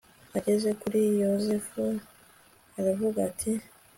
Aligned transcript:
ageze 0.37 0.69
kuri 0.81 0.99
yozefu 1.23 1.81
aravuga 2.79 3.19
ati 3.29 3.51